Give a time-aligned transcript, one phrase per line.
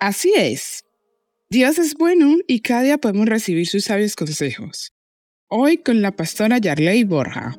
[0.00, 0.84] Así es.
[1.50, 4.92] Dios es bueno y cada día podemos recibir sus sabios consejos.
[5.48, 7.56] Hoy con la pastora Yarley Borja.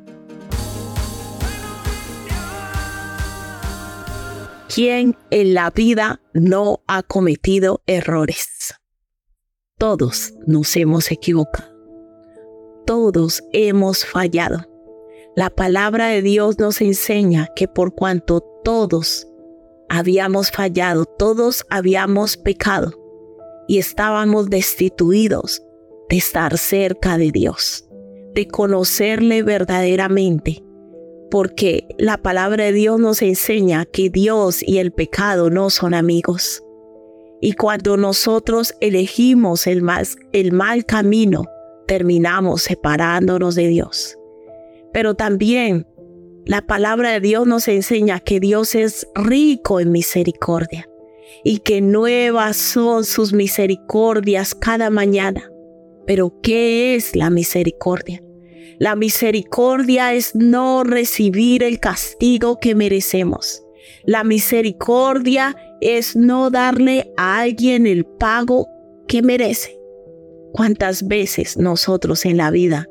[4.73, 8.75] ¿Quién en la vida no ha cometido errores?
[9.77, 11.73] Todos nos hemos equivocado.
[12.85, 14.65] Todos hemos fallado.
[15.35, 19.28] La palabra de Dios nos enseña que por cuanto todos
[19.89, 22.93] habíamos fallado, todos habíamos pecado
[23.67, 25.61] y estábamos destituidos
[26.09, 27.87] de estar cerca de Dios,
[28.33, 30.63] de conocerle verdaderamente,
[31.29, 36.63] porque la palabra de Dios nos enseña que Dios y el pecado no son amigos.
[37.41, 41.45] Y cuando nosotros elegimos el mal, el mal camino,
[41.87, 44.17] terminamos separándonos de Dios.
[44.91, 45.87] Pero también
[46.45, 50.89] la palabra de Dios nos enseña que Dios es rico en misericordia
[51.43, 55.49] y que nuevas son sus misericordias cada mañana.
[56.05, 58.23] Pero ¿qué es la misericordia?
[58.79, 63.63] La misericordia es no recibir el castigo que merecemos.
[64.05, 68.67] La misericordia es no darle a alguien el pago
[69.07, 69.77] que merece.
[70.53, 72.87] ¿Cuántas veces nosotros en la vida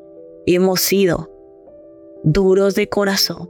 [0.47, 1.38] hemos sido
[2.25, 3.49] duros de corazón.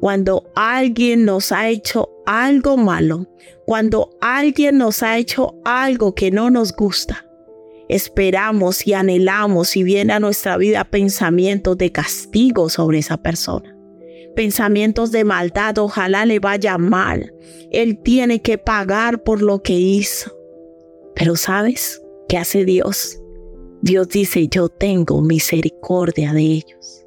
[0.00, 3.26] Cuando alguien nos ha hecho algo malo,
[3.64, 7.26] cuando alguien nos ha hecho algo que no nos gusta,
[7.88, 13.74] esperamos y anhelamos y viene a nuestra vida pensamientos de castigo sobre esa persona.
[14.34, 17.32] Pensamientos de maldad, ojalá le vaya mal.
[17.70, 20.30] Él tiene que pagar por lo que hizo.
[21.14, 23.18] Pero ¿sabes qué hace Dios?
[23.80, 27.05] Dios dice, yo tengo misericordia de ellos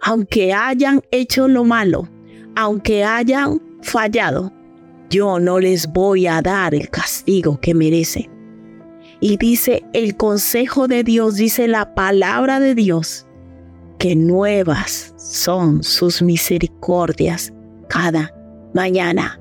[0.00, 2.08] aunque hayan hecho lo malo,
[2.56, 4.52] aunque hayan fallado,
[5.10, 8.30] yo no les voy a dar el castigo que merecen.
[9.20, 13.26] Y dice el consejo de Dios, dice la palabra de Dios,
[13.98, 17.52] que nuevas son sus misericordias
[17.88, 18.34] cada
[18.72, 19.38] mañana.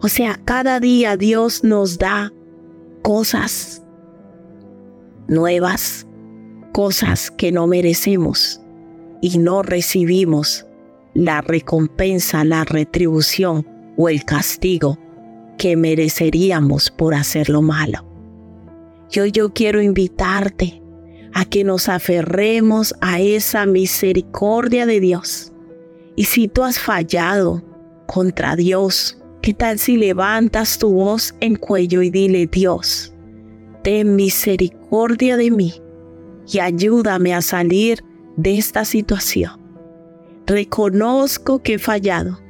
[0.00, 2.32] O sea, cada día Dios nos da
[3.02, 3.82] cosas
[5.28, 6.06] nuevas,
[6.72, 8.60] cosas que no merecemos
[9.20, 10.66] y no recibimos
[11.14, 13.66] la recompensa, la retribución
[13.96, 14.98] o el castigo
[15.58, 18.04] que mereceríamos por hacer lo malo.
[19.10, 20.82] Yo, yo quiero invitarte
[21.32, 25.52] a que nos aferremos a esa misericordia de Dios.
[26.16, 27.62] Y si tú has fallado
[28.06, 33.14] contra Dios, ¿qué tal si levantas tu voz en cuello y dile, Dios,
[33.82, 35.74] ten misericordia de mí
[36.50, 38.02] y ayúdame a salir
[38.36, 39.60] de esta situación.
[40.46, 42.40] Reconozco que he fallado.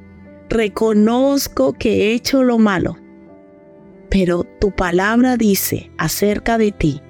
[0.50, 2.96] Reconozco que he hecho lo malo.
[4.10, 7.00] Pero tu palabra dice acerca de ti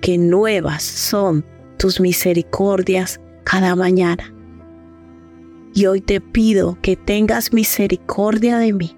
[0.00, 1.44] que nuevas son
[1.78, 4.32] tus misericordias cada mañana.
[5.74, 8.96] Y hoy te pido que tengas misericordia de mí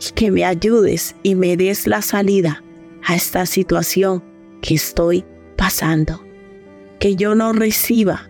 [0.00, 2.62] y que me ayudes y me des la salida
[3.06, 4.22] a esta situación
[4.60, 5.24] que estoy
[5.56, 6.27] pasando
[6.98, 8.28] que yo no reciba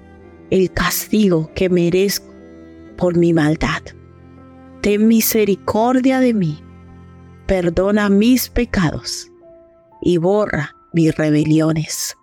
[0.51, 2.33] el castigo que merezco
[2.97, 3.83] por mi maldad.
[4.81, 6.63] Ten misericordia de mí,
[7.47, 9.29] perdona mis pecados
[10.01, 12.17] y borra mis rebeliones.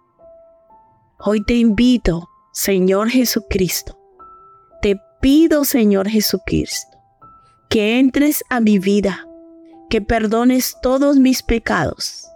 [1.19, 3.97] Hoy te invito, Señor Jesucristo,
[4.81, 6.97] te pido, Señor Jesucristo,
[7.69, 9.27] que entres a mi vida,
[9.89, 12.27] que perdones todos mis pecados,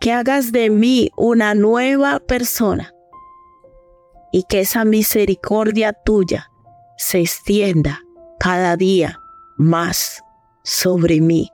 [0.00, 2.93] que hagas de mí una nueva persona
[4.34, 6.50] y que esa misericordia tuya
[6.96, 8.02] se extienda
[8.40, 9.20] cada día
[9.56, 10.24] más
[10.64, 11.52] sobre mí,